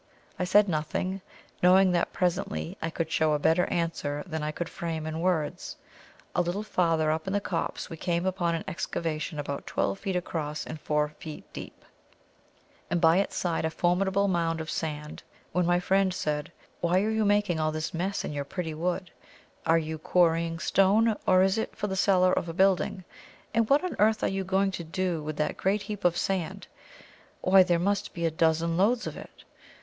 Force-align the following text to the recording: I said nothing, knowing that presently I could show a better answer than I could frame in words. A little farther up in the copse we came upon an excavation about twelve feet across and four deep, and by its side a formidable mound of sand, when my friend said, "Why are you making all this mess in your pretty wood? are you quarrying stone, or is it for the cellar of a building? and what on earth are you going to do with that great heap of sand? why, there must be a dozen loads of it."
I 0.39 0.45
said 0.45 0.67
nothing, 0.67 1.21
knowing 1.61 1.91
that 1.91 2.11
presently 2.11 2.75
I 2.81 2.89
could 2.89 3.11
show 3.11 3.33
a 3.33 3.37
better 3.37 3.67
answer 3.67 4.23
than 4.25 4.41
I 4.41 4.49
could 4.49 4.67
frame 4.67 5.05
in 5.05 5.19
words. 5.19 5.75
A 6.35 6.41
little 6.41 6.63
farther 6.63 7.11
up 7.11 7.27
in 7.27 7.33
the 7.33 7.39
copse 7.39 7.87
we 7.87 7.97
came 7.97 8.25
upon 8.25 8.55
an 8.55 8.63
excavation 8.67 9.37
about 9.37 9.67
twelve 9.67 9.99
feet 9.99 10.15
across 10.15 10.65
and 10.65 10.81
four 10.81 11.13
deep, 11.21 11.85
and 12.89 12.99
by 12.99 13.17
its 13.17 13.35
side 13.35 13.63
a 13.63 13.69
formidable 13.69 14.27
mound 14.27 14.59
of 14.59 14.71
sand, 14.71 15.21
when 15.51 15.67
my 15.67 15.79
friend 15.79 16.15
said, 16.15 16.51
"Why 16.79 17.03
are 17.03 17.11
you 17.11 17.23
making 17.23 17.59
all 17.59 17.71
this 17.71 17.93
mess 17.93 18.25
in 18.25 18.33
your 18.33 18.43
pretty 18.43 18.73
wood? 18.73 19.11
are 19.67 19.77
you 19.77 19.99
quarrying 19.99 20.57
stone, 20.57 21.15
or 21.27 21.43
is 21.43 21.59
it 21.59 21.75
for 21.75 21.85
the 21.85 21.95
cellar 21.95 22.33
of 22.33 22.49
a 22.49 22.53
building? 22.55 23.03
and 23.53 23.69
what 23.69 23.83
on 23.83 23.95
earth 23.99 24.23
are 24.23 24.27
you 24.27 24.43
going 24.43 24.71
to 24.71 24.83
do 24.83 25.21
with 25.21 25.37
that 25.37 25.57
great 25.57 25.83
heap 25.83 26.03
of 26.03 26.17
sand? 26.17 26.65
why, 27.41 27.61
there 27.61 27.77
must 27.77 28.15
be 28.15 28.25
a 28.25 28.31
dozen 28.31 28.77
loads 28.77 29.05
of 29.05 29.15
it." 29.15 29.43